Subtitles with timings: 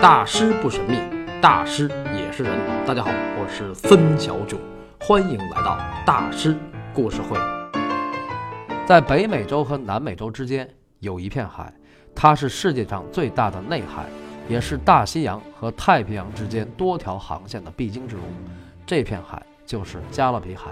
[0.00, 0.96] 大师不神秘，
[1.42, 2.56] 大师也是人。
[2.86, 4.56] 大家好，我是孙小九，
[5.00, 5.76] 欢迎来到
[6.06, 6.56] 大师
[6.94, 7.36] 故事会。
[8.86, 11.74] 在北美洲和南美洲之间有一片海，
[12.14, 14.04] 它是世界上最大的内海，
[14.48, 18.22] 也是大西洋和太平洋之间多条航线的必经之路。
[18.86, 20.70] 这片海就是加勒比海。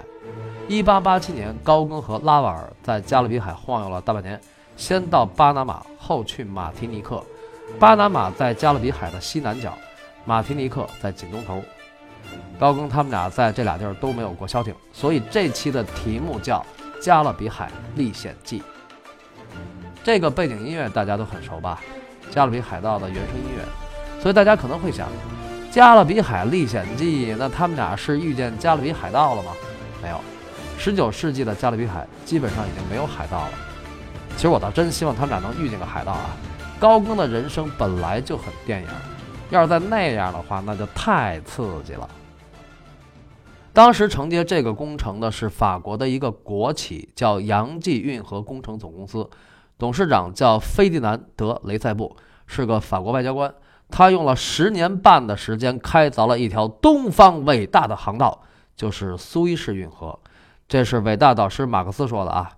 [0.69, 4.39] 1887年，高更和拉瓦尔在加勒比海晃悠了大半年，
[4.77, 7.21] 先到巴拿马，后去马提尼克。
[7.79, 9.77] 巴拿马在加勒比海的西南角，
[10.25, 11.63] 马提尼克在紧东头。
[12.59, 16.65] 高更他们俩在这俩地儿都没有过消停，所以这期的题目叫
[17.03, 18.59] 《加勒比海历险记》。
[20.03, 21.79] 这个背景音乐大家都很熟吧？
[22.31, 23.63] 加勒比海盗的原声音乐。
[24.21, 25.07] 所以大家可能会想，
[25.71, 29.51] 《加勒比海历险记》那他们俩是遇见加勒比海盗了吗？
[30.01, 30.19] 没有。
[30.79, 33.51] 十九世纪的加勒比海基本上已经没有海盗了。
[34.35, 36.35] 其实我倒真希望他们俩能遇见个海盗啊！
[36.79, 38.87] 高更的人生本来就很电影，
[39.49, 42.07] 要是再那样的话，那就太刺激了。
[43.73, 49.29] 当时承接这个工程的是法国的一个国企，叫洋记运河工程总公司，
[49.77, 52.15] 董事长叫费迪南德·雷塞布，
[52.47, 53.53] 是个法国外交官。
[53.89, 58.41] 他用了十年半的时间开凿了一条东方伟大的航道，
[58.75, 60.19] 就是苏伊士运河。
[60.67, 62.56] 这是伟大导师马克思说的啊。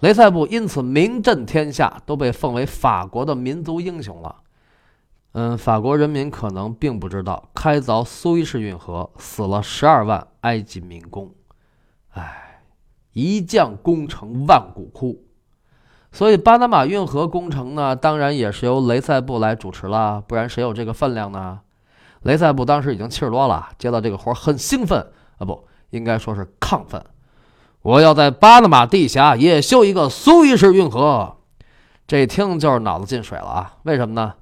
[0.00, 4.36] 雷塞布因此名震天下，都被奉为法国的民族英雄了。
[5.32, 11.32] 嗯，法国人民可能并不知道，开凿苏伊士运河死了十二万埃及民工。
[12.10, 12.62] 唉，
[13.12, 15.22] 一将功成万骨枯。
[16.10, 21.60] 所以巴拿马运河工程呢，当然也是由雷塞布来主持了，不然谁有这个分量呢？
[22.22, 24.98] 雷塞布当时已经七十多了，接到这个活很兴奋
[25.38, 27.04] 啊，不应该说是亢奋。
[27.82, 31.38] 我要在巴拿马地峡也修一个苏伊士运河，
[32.06, 33.76] 这听就是脑子进水了啊！
[33.84, 34.34] 为什么呢？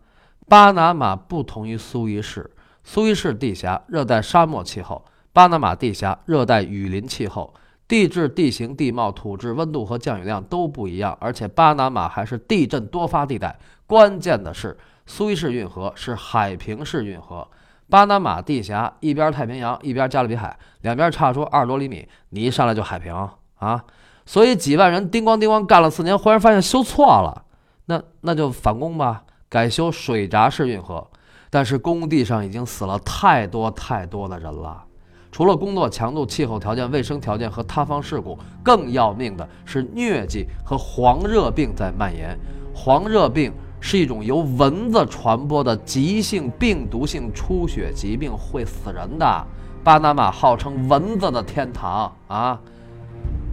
[0.49, 2.51] 巴拿马不同于苏伊士，
[2.83, 7.55] 苏伊士地峡热带沙漠气候，巴拿马地峡热带雨林气候，
[7.87, 13.57] 地质、地形、地貌、土质、温度和降雨量都不一样，而且巴拿马还是地震多发地带。
[13.87, 17.47] 关键的是，苏伊士运河是海平式运河。
[17.91, 23.15] 巴拿马地峡一边太平洋，一边加勒比海，两边差出二十多厘米，你一上来就海平
[23.57, 23.85] 啊！
[24.27, 27.45] 所以几万人叮咣叮咣干了四年，忽然发现修错了，
[27.87, 31.09] 那那就返工吧，改修水闸式运河。
[31.49, 34.85] 但是工地上已经死了太多太多的人了，
[35.33, 42.39] 除了工作强度、气候条件、卫生条件和塌方事故，更要命的是疟疾和黄热病在蔓延，
[42.75, 43.51] 黄热病。
[43.81, 49.47] 是一种由蚊子传播的急性病毒性出血疾病，会死人的。
[49.85, 52.61] 巴拿马号称蚊子的天堂啊，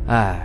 [0.08, 0.40] 哎，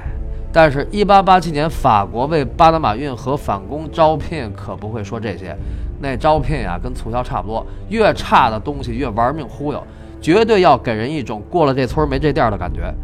[0.53, 5.57] 但是1887年法国为巴拿马运河返工招聘，可不会说这些。
[5.99, 9.83] 那招聘呀，跟促销差不多，越差的东西越玩命忽悠，
[10.21, 12.95] 绝对要给人一种过了这村没这店的感觉。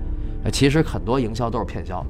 [0.53, 2.05] 其实很多营销都是骗销。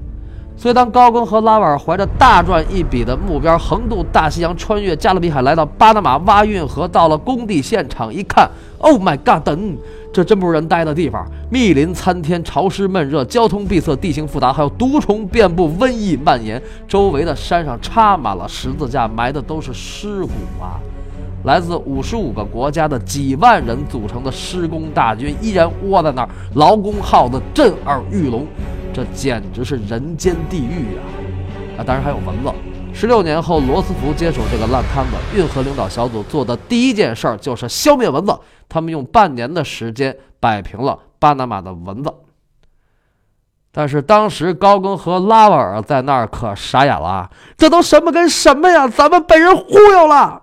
[0.58, 9.44] 所以，当高更和拉瓦尔怀着大赚一笔的目标，横渡大西洋，穿越加勒比海，来到巴拿马挖运河，到了工地现场一看，Oh my God！
[9.44, 9.76] 等，
[10.10, 20.80] 这真不是人待的地方，密林参天，潮湿闷热，交通闭塞，地形复杂，还有毒虫遍布，瘟疫蔓延，周围的山上插满了十字架，埋的都是尸骨啊！
[21.44, 28.46] 来自五十五个国家的几万人组成的施工大军，依然窝在那儿，劳工号子震耳欲聋。
[28.96, 31.02] 这简直是人间地狱呀！
[31.76, 32.50] 啊，当然还有蚊子。
[32.94, 38.34] 十六年后，罗斯福接手这个烂摊子，运河领导小组做的第一件事儿就是消灭蚊子。
[38.70, 42.10] 他们用半年的时间摆平了巴拿马的蚊子。
[43.70, 48.88] 但是当时高更和拉瓦尔在那儿可傻眼了，这都什么跟什么呀？
[48.88, 50.42] 咱们被人忽悠了！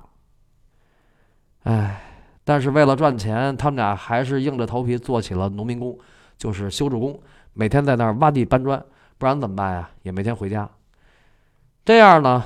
[1.64, 2.04] 哎，
[2.44, 5.98] 但是为了赚钱，他们俩还是硬着头皮做起了农民工，
[6.38, 7.20] 就是修筑工。
[7.54, 8.84] 每天在那儿挖地搬砖，
[9.18, 9.90] 不然怎么办呀？
[10.02, 10.70] 也没天回家。
[11.86, 12.44] 这样呢，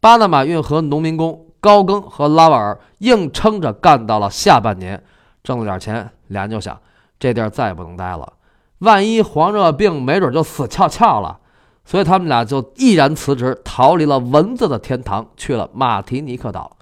[0.00, 5.02] 巴拿马运河农民工高更和拉瓦尔硬撑着干到了下半年，
[5.42, 6.80] 挣了点钱，俩人就想，
[7.18, 8.34] 这地儿再也不能待了，
[8.78, 11.40] 万一黄热病没准就死翘翘了。
[11.86, 16.78] 所以他们俩就毅然辞职，逃离了蚊子的天堂，去了马提尼克岛。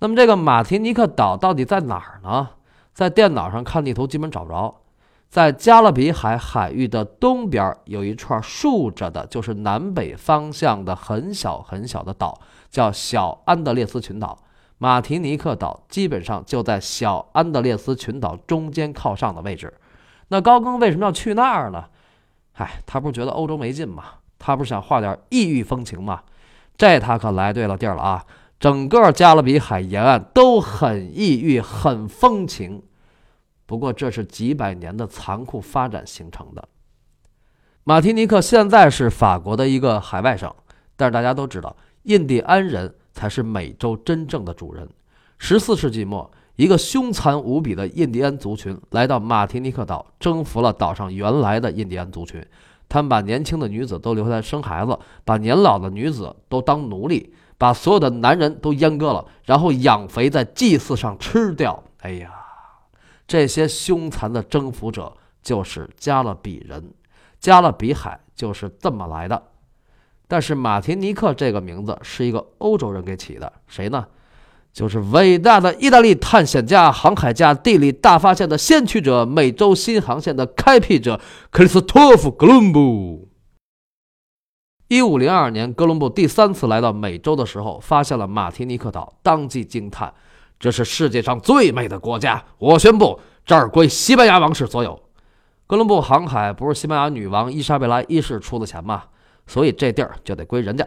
[0.00, 2.48] 那么这个马提尼克岛到底在哪儿呢？
[2.92, 4.74] 在电脑上看地图基本找不着。
[5.34, 12.40] 在加勒比海海域的东边有一串竖着的，就是南北方向的很小很小的岛，
[12.70, 14.38] 叫小安德烈斯群岛。
[14.78, 19.74] 马提尼克岛基本上就在小安德烈斯群岛中间靠上的位置。
[20.28, 21.86] 那高更为什么要去那儿呢？
[22.52, 24.04] 嗨，他不是觉得欧洲没劲吗？
[24.38, 26.22] 他不是想画点异域风情吗？
[26.76, 28.24] 这他可来对了地儿了啊！
[28.60, 32.84] 整个加勒比海沿岸都很异域、很风情。
[33.66, 36.68] 不过，这是几百年的残酷发展形成的。
[37.84, 40.52] 马提尼克现在是法国的一个海外省，
[40.96, 44.88] 但是大家都知道，印第安人才是美洲真正的主人。
[45.38, 52.44] 十四世纪末，一个凶残无比的印第安族群来到马提尼克岛，征服了岛上原来的印第安族群。
[52.88, 61.82] 他们把年轻的女子都留下来生孩子，把年老的女子都当奴隶，把所有的男人都阉割了，然后养肥在祭祀上吃掉。
[62.02, 62.30] 哎呀，
[63.26, 66.92] 这些凶残的征服者就是加勒比人，
[67.40, 69.42] 加勒比海就是这么来的。
[70.26, 74.06] 但是马提尼克这个名字是一个欧洲人给起的，谁呢？
[74.72, 81.20] 就是伟大的意大利探险家、航海家、地理大发现的先驱者、美洲新航线的开辟者
[81.50, 83.28] 克里斯托弗·哥伦布。
[84.88, 90.12] 一五零二年，哥伦布第三次来到美洲的时候，发现了马提尼克岛，当即惊叹
[90.64, 92.42] ：“这是世界上最美的国家！
[92.56, 94.98] 我宣布，这儿归西班牙王室所有。”
[95.68, 99.02] 哥伦布航海不是西班牙女王伊莎贝拉一世出的钱吗？
[99.46, 100.82] 所以这地儿就得归人家。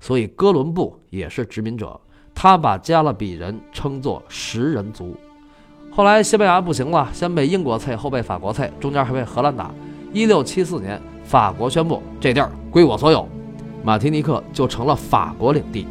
[0.00, 2.00] 所以哥伦布也是殖民者。
[2.34, 5.16] 他把加勒比人称作食人族，
[5.92, 9.70] 后来西班牙不行了，先被英国菜，后被法国菜，中间还被荷兰打。
[10.12, 13.28] 一六七四年，法国宣布这地儿归我所有，
[13.84, 15.86] 马提尼克就成了法国领地。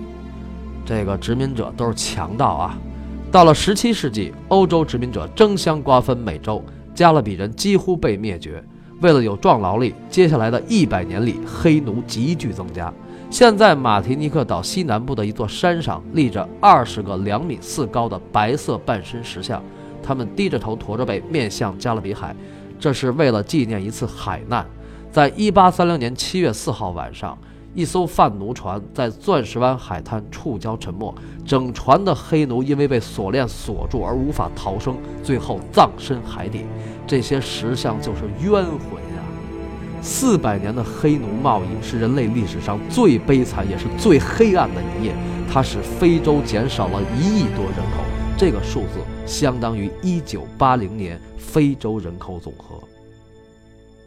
[0.85, 2.77] 这个殖民者都是强盗啊！
[3.31, 6.63] 到了十七世纪，欧洲殖民者争相瓜分美洲，
[6.95, 8.63] 加勒比人几乎被灭绝。
[9.01, 12.91] 为了有壮劳力，接下来的一百年里，黑奴急剧增加。
[13.29, 19.63] 现在，马提尼克岛西南部的一座山上立着二十个两米四高的白色半身石像，
[20.01, 22.35] 他们低着头、驼着背，面向加勒比海。
[22.79, 24.65] 这是为了纪念一次海难。
[25.11, 27.37] 在一八三零年七月四号晚上，
[27.75, 31.13] 一艘贩奴船在钻石湾海滩触礁沉没，
[31.45, 36.65] 整船的黑奴因为被锁链锁住而无法逃生，最后葬身海底。
[37.05, 38.99] 这些石像就是冤魂。
[39.01, 39.21] 啊！
[40.01, 45.13] 四百年的黑奴贸易是人类历史上最悲惨也是最黑暗的一页，
[45.51, 48.03] 它使非洲减少了一亿多人口，
[48.37, 52.79] 这个数字相当于一九八零年非洲人口总和。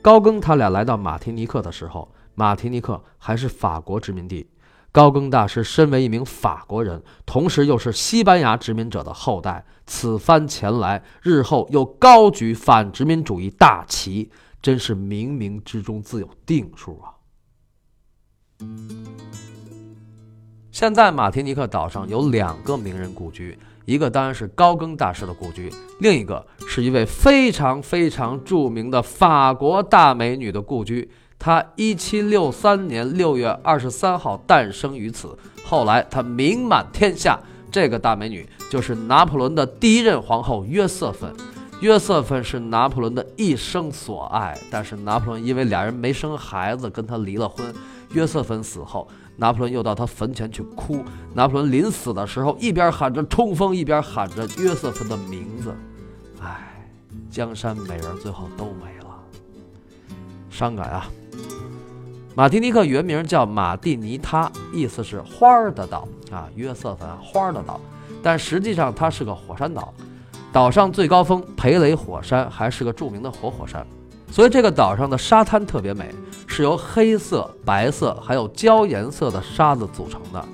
[0.01, 4.49] 高更他俩来到马提尼克的时候，马提尼克还是法国殖民地。
[4.91, 14.31] 高更大师身为一名法国人，同时又是西班牙殖民者的后代，此番前来，日后又高举反殖民主义大旗。
[14.61, 17.19] 真是冥冥之中自有定数啊！
[20.71, 25.69] 现在马提尼克岛上有两个名人故居，一个当然是高更大师的故居，
[25.99, 31.11] 另一个是一位非常非常著名的法国大美女的故居。
[31.43, 37.37] 她一七六三年六月二十三号诞生于此，后来她名满天下。
[37.69, 41.35] 这个大美女就是拿破仑的第一任皇后约瑟芬。
[41.81, 47.67] 约瑟芬是拿破仑的一生所爱，但是拿破仑因为俩人没生孩子，跟他离了婚。
[48.13, 51.03] 约瑟芬死后，拿破仑又到他坟前去哭。
[51.35, 55.75] 拿破仑临死的时候，一边喊着冲锋，一边喊着约瑟芬的名字。
[56.41, 56.87] 唉，
[57.29, 59.02] 江山美人最后都没了，
[60.53, 61.07] 伤感啊！
[62.35, 66.47] 马提尼克原名叫马蒂尼他，意思是花儿的岛啊。
[66.55, 67.81] 约瑟芬花儿的岛，
[68.23, 69.93] 但实际上它是个火山岛。
[70.53, 73.87] 岛上最高峰培雷火山还是个著名的活火山，
[74.31, 76.15] 所以这个岛上的沙滩特别美，
[76.47, 80.45] 是由黑色、白色还有焦颜色的沙子组成的。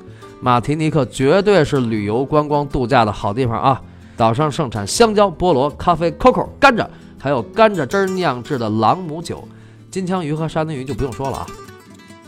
[0.41, 3.83] 马提尼克绝对是旅游观光度假的好地方啊！
[4.17, 6.87] 岛上盛产香蕉、菠萝、咖啡、coco、甘蔗，
[7.21, 9.47] 还有甘蔗汁酿制的朗姆酒。
[9.91, 11.47] 金枪鱼和沙丁鱼就不用说了啊。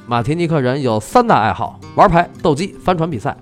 [0.06, 3.36] 马提尼克人有三大爱好：玩牌、斗鸡、帆船比赛。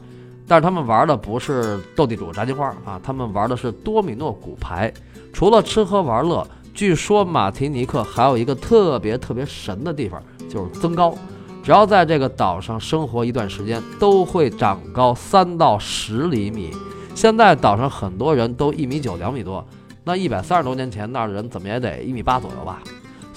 [0.47, 4.91] 但是他们玩的不是斗地主、炸金花啊，他们玩的是多米诺骨牌。
[5.31, 11.15] 除了吃喝玩乐，据说马提尼克还有一个特别特别神的地方，就是增高。
[11.63, 16.71] 只要在这个岛上生活一段时间，都会长高三到十厘米。
[17.15, 19.63] 现在岛上很多人都一米九、两米多，
[20.03, 22.83] 那一百三十多年前那儿的人怎么也得一米八左右吧？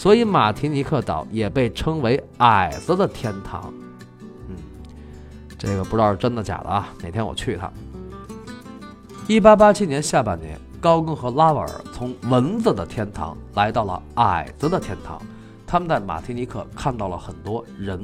[0.01, 3.71] 所以马提尼克岛也被称为矮子的天堂。
[4.47, 4.55] 嗯
[5.59, 6.89] 这个不知道是真的假的啊！
[7.03, 7.71] 哪天我去一趟。
[9.27, 15.21] 一八八七年下半年，高更和拉瓦尔从蚊子的天堂来到了矮子的天堂。
[15.67, 18.03] 他们在马提尼克看到了很多人：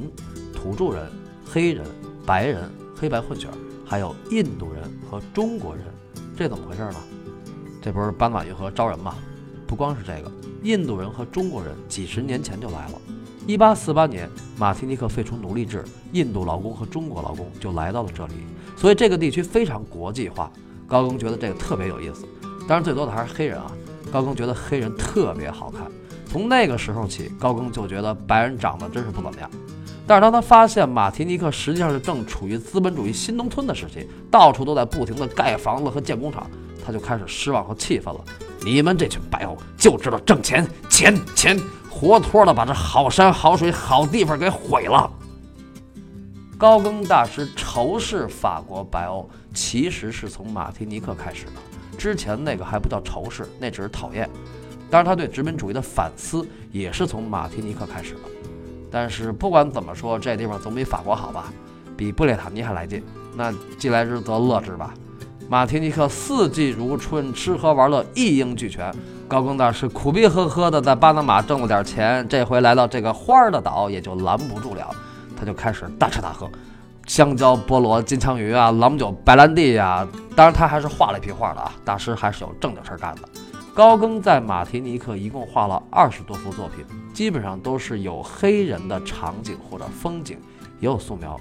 [0.54, 1.10] 土著人、
[1.44, 1.84] 黑人、
[2.24, 3.48] 白人、黑白混血，
[3.84, 5.84] 还有印度人和中国人。
[6.36, 6.96] 这怎么回事呢？
[7.82, 9.16] 这不是斑马运河招人吗？
[9.66, 10.30] 不光是这个，
[10.62, 13.00] 印度人和中国人几十年前就来了。
[13.46, 18.34] 一八四八年，马提尼克废除奴隶制，印度劳工和中国劳工就来到了这里，
[18.76, 20.50] 所以这个地区非常国际化。
[20.86, 22.26] 高更觉得这个特别有意思，
[22.66, 23.70] 当然最多的还是黑人啊。
[24.10, 25.86] 高更觉得黑人特别好看，
[26.26, 29.50] 从那个时候起，高更就觉得白人长得真是不怎么样。
[30.06, 36.50] 但是当他发现马提尼克实际上是正处于资本主义新农村的时期，到处都在不停的盖房子和建工厂，
[36.82, 38.20] 他就开始失望和气愤了。
[38.68, 41.58] 你们这群白欧就知道挣钱，钱钱，
[41.88, 45.10] 活脱的把这好山好水好地方给毁了。
[46.58, 51.52] 高更大师仇视法国白欧，其实是从马提尼克开始的。
[51.96, 54.28] 之前那个还不叫仇视，那只是讨厌。
[54.90, 58.20] 当然，他对殖民主义的反思也是从马提尼克开始的。
[58.90, 61.50] 但是不管怎么说，这地方总比法国好吧，
[61.96, 63.02] 比布列塔尼还来劲。
[63.34, 64.92] 那既来之则乐之吧。
[65.50, 68.94] 马提尼克四季如春，吃喝玩乐一应俱全。
[69.26, 74.90] 高更大师苦逼呵呵的在巴拿马挣了点钱，这回来到这个花儿的岛也就拦不住了，
[75.34, 76.46] 他就开始大吃大喝，
[77.06, 80.06] 香蕉、菠萝、金枪鱼啊，朗姆酒、白兰地呀。
[80.36, 83.22] 当然他还是画了一批画的啊，大师还是有正经事儿干的。
[83.72, 90.36] 高更在马提尼克一共画了二十多幅作品，基本上都是有黑人的场景或者风景，
[90.78, 91.40] 也有素描。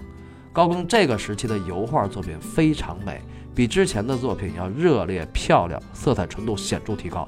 [0.54, 3.22] 高更这个时期的油画作品非常美，
[3.58, 7.28] 比之前的作品要热烈漂亮，色彩纯度显著提高。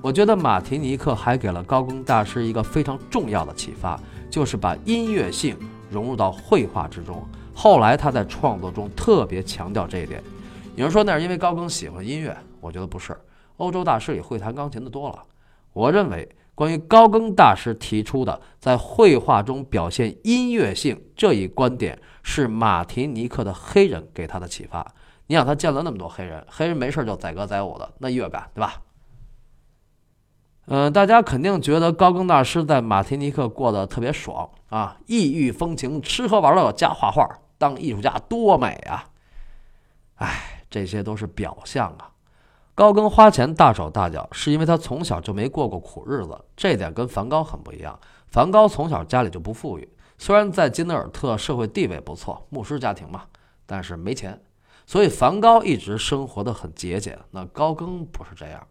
[0.00, 5.54] 我觉得马提尼克还给了高更大师一个非常重要的启发，就是把音乐性
[5.90, 7.22] 融入到绘画之中。
[7.52, 10.22] 后来他在创作中特别强调这一点。
[10.76, 13.14] 有人说那是因为高更喜欢音乐，我觉得不是。
[13.58, 15.22] 欧洲大师里会弹钢琴的多了。
[15.74, 24.84] 我认为，关于高更大师提出的在绘画中表现音乐性这一观点，是马提尼克的黑人给他的启发。
[25.28, 28.80] 你想，他见了那么多黑人，黑人没事就载歌载舞的，那乐感，对吧？
[30.68, 39.04] 嗯，大家肯定觉得高更大师在马提尼克过得特别爽啊，异域风情，吃喝玩乐加画画，当艺术家多美啊！
[40.14, 42.10] 哎，这些都是表象啊。
[42.76, 47.98] 高更花钱大手大脚，是因为他从小就没过过苦日子，这点跟梵高很不一样。
[48.28, 53.22] 梵高从小家里就不富裕，虽然在金德尔特社会地位不错，牧师家庭嘛，
[53.64, 54.38] 但是没钱，
[54.84, 57.18] 所以梵高一直生活的很节俭。
[57.30, 58.66] 那高更不是这样。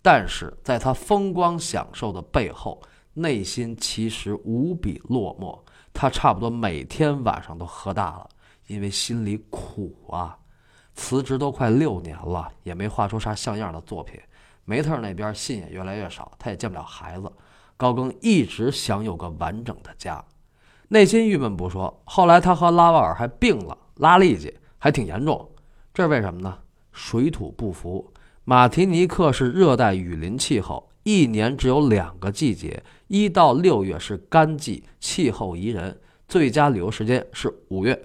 [0.00, 2.80] 但是在他风光享受的背后，
[3.12, 5.58] 内心其实无比落寞。
[5.92, 8.26] 他差不多每天晚上都喝大了，
[8.66, 10.38] 因为心里苦啊。
[10.94, 14.20] 辞职都快六年了，也没画出啥像样的作品。
[14.64, 17.30] 梅特那边信也越来越少，他也见不了孩子。
[17.76, 20.24] 高更一直想有个完整的家，
[20.88, 22.00] 内心郁闷不说。
[22.04, 25.50] 后来他和拉瓦尔还病了，拉痢疾还挺严重。
[25.92, 26.58] 这是为什么呢？
[26.92, 28.12] 水土不服。
[28.44, 37.96] 马提尼克是热带雨林气候，一年只有两个季节，一到六月是干季，气候宜人，最佳旅游时间是五月；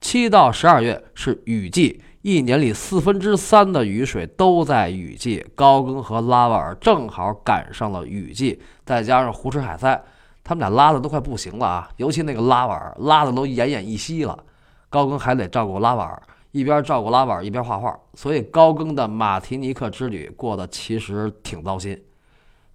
[0.00, 5.44] 七到十二月是雨季，一年里四分之三的雨水都在雨季。
[5.54, 10.02] 高更和拉瓦尔正好赶上了雨季，再加上胡吃海塞，
[10.42, 11.90] 他们俩拉的都快不行了啊！
[11.98, 14.42] 尤其那个拉瓦尔拉的都奄奄一息了，
[14.88, 16.22] 高更还得照顾拉瓦尔。
[16.52, 22.02] 一边照顾拉瓦尔，一边画画，所以高更的马提尼克之旅过得其实挺糟心。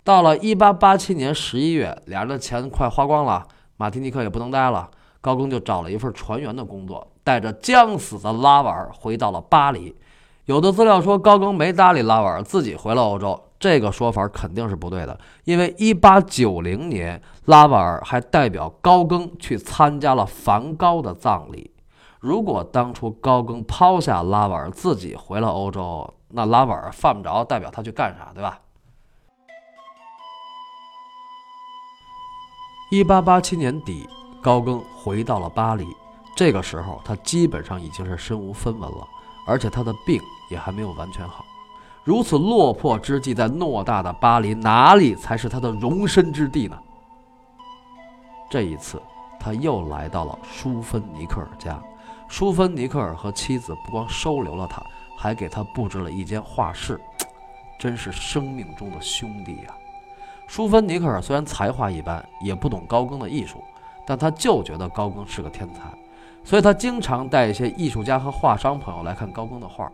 [0.04, 9.96] 到了1887年11月，俩人的钱快花光了，马提尼克也不能待了，高更就找了一份船员的工作，带着将死的拉瓦尔回到了巴黎。
[10.46, 21.70] 有的资料说高更没搭理拉瓦尔，自己回了欧洲，这个说法肯定是不对的，因为1890年拉瓦尔还代表高更去参加了梵高的葬礼。
[22.20, 28.60] 如果当初高更抛下拉瓦尔自己回了欧洲，那拉瓦尔犯不着代表他去干啥，对吧？
[32.90, 34.10] 一八八七年底，
[34.42, 35.86] 高更回到了巴黎。
[36.40, 39.06] 这个时候，他基本上已经是身无分文了，
[39.46, 41.44] 而且他的病也还没有完全好。
[42.06, 46.80] 如此落魄之际，在偌大的巴黎，哪里才是他的容身之地呢？
[48.50, 49.02] 这一次，
[49.38, 51.78] 他又来到了舒芬尼克尔家。
[52.30, 54.82] 舒芬尼克尔和妻子不光收留了他，
[55.18, 56.98] 还给他布置了一间画室，
[57.78, 59.76] 真是生命中的兄弟呀！
[60.48, 63.62] 舒芬尼克尔虽然才华一般，也不懂高更的艺术，
[64.08, 65.82] 但他就觉得高更是个天才，
[66.44, 69.92] 所以他经常带一些艺术家和画商朋友来看高更的画。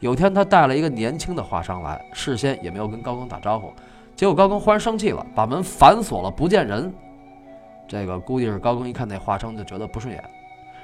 [0.00, 3.72] 有天他带了一个年轻的画商来，事先也没有跟高更打招呼，
[4.14, 6.92] 结果高更忽然生气了，把门反锁了，不见人。
[7.88, 10.22] 这个估计是高更一看那画商就觉得不顺眼。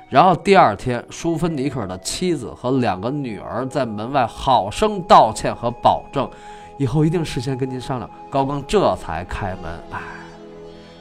[0.09, 6.29] 然后第二天，舒芬尼克的妻子和两个女儿在门外好生道歉和保证，
[6.79, 8.11] 以后一定事先跟您商量。
[8.31, 9.71] 高更这才开门。
[9.93, 10.01] 哎，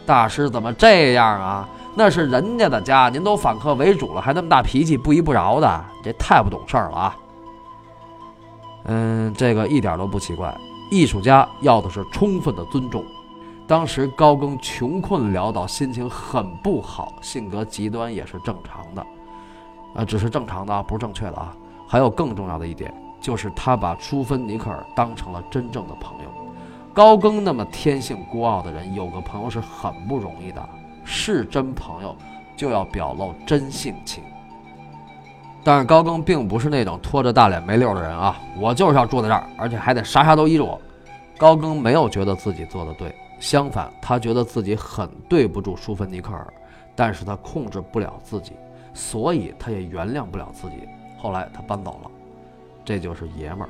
[0.05, 1.69] 大师怎么这样啊？
[1.95, 7.17] 那是人家的家，您都反客为主了，还那么大脾气，不依不饶的，这太不懂事儿了啊！
[8.85, 10.55] 嗯，这个一点都不奇怪。
[10.89, 13.03] 艺术家要的是充分的尊重。
[13.67, 19.05] 当时高更穷困潦倒，心情很不好，性格极端也是正常的，
[19.93, 21.55] 啊，只是正常的啊，不是正确的啊。
[21.87, 26.29] 还有更重要的一点，就是他把淑芬尼克尔当成了真正的朋友。
[26.93, 30.69] 高更那么天性孤傲的人，有个朋友是很不容易的。
[31.11, 32.15] 是真朋友，
[32.55, 34.23] 就要表露真性情。
[35.63, 38.39] 但是高更并不是那种拖着大脸没溜的人啊！
[38.55, 40.79] 我就是要住在这儿，而且还得啥啥都依着我。
[41.35, 46.47] 高更没有觉得自己做的对，相反，他觉得自己很对不住舒芬尼克尔，
[46.95, 48.53] 但是他控制不了自己，
[48.93, 50.87] 所以他也原谅不了自己。
[51.17, 52.11] 后来他搬走了，
[52.85, 53.69] 这就是爷们儿。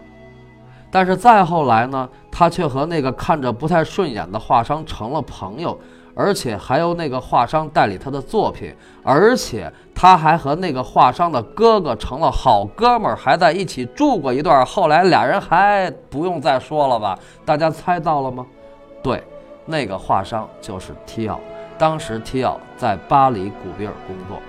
[0.92, 5.80] 但是再后来呢，他却和那个看着不太顺眼的画商成了朋友。
[6.20, 14.66] 而且还由那个画商代理他的作品，而且他还和那个画商的哥哥成了好哥们儿，还在一起住过一段。
[14.66, 17.18] 后来俩人还不用再说了吧？
[17.46, 18.46] 大家猜到了吗？
[19.02, 19.24] 对，
[19.66, 21.40] 那个画商就是提奥。
[21.78, 24.42] 当时提奥在巴黎古比尔工作。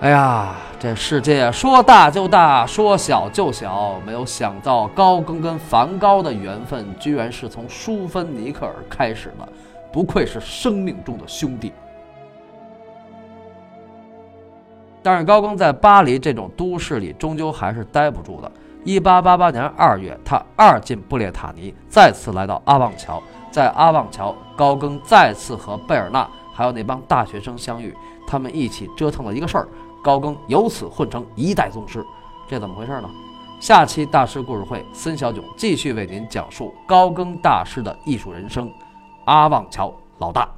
[0.00, 4.00] 哎呀，这世界说大就大，说小就小。
[4.06, 9.48] 没有想到高更跟梵高的缘分，居然是从舒芬尼克尔开始的。
[9.94, 11.72] 不愧是生命中的兄弟，
[15.04, 18.50] 但是高更在巴黎这种都市里终究还是待不住的。
[18.82, 23.22] 一八八八年二月，他二进布列塔尼，再次来到阿旺桥。
[23.52, 27.94] 在阿旺桥，高更再次和贝尔纳还有那帮大学生相遇，
[28.26, 29.68] 他们一起折腾了一个事儿，
[30.02, 32.04] 高更由此混成一代宗师。
[32.48, 33.08] 这怎么回事呢？
[33.60, 38.68] 下期大师故事会，孙小囧继续为您讲述高更大师的艺术人生。
[39.24, 40.48] 阿旺桥老大。